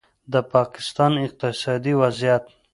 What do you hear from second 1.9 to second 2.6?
وضعیت